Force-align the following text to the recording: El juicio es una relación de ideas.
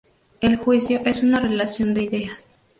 El 0.39 0.55
juicio 0.55 1.01
es 1.05 1.21
una 1.21 1.39
relación 1.39 1.93
de 1.93 2.01
ideas. 2.01 2.55